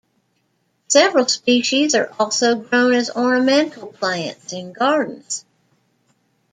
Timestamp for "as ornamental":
2.95-3.89